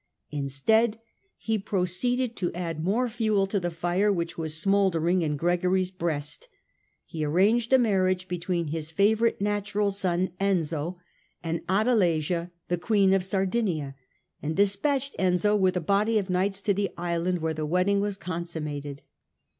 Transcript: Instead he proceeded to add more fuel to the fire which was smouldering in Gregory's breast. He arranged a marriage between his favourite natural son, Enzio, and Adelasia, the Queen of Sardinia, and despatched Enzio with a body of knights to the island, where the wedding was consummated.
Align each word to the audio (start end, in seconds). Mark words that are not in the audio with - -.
Instead 0.31 0.99
he 1.37 1.59
proceeded 1.59 2.35
to 2.35 2.51
add 2.55 2.83
more 2.83 3.07
fuel 3.07 3.45
to 3.45 3.59
the 3.59 3.69
fire 3.69 4.11
which 4.11 4.35
was 4.35 4.59
smouldering 4.59 5.21
in 5.21 5.37
Gregory's 5.37 5.91
breast. 5.91 6.47
He 7.05 7.23
arranged 7.23 7.71
a 7.71 7.77
marriage 7.77 8.27
between 8.27 8.69
his 8.69 8.89
favourite 8.89 9.39
natural 9.41 9.91
son, 9.91 10.31
Enzio, 10.39 10.97
and 11.43 11.61
Adelasia, 11.69 12.49
the 12.67 12.79
Queen 12.79 13.13
of 13.13 13.23
Sardinia, 13.23 13.93
and 14.41 14.55
despatched 14.55 15.15
Enzio 15.19 15.55
with 15.55 15.77
a 15.77 15.81
body 15.81 16.17
of 16.17 16.31
knights 16.31 16.63
to 16.63 16.73
the 16.73 16.89
island, 16.97 17.37
where 17.37 17.53
the 17.53 17.63
wedding 17.67 18.01
was 18.01 18.17
consummated. 18.17 19.03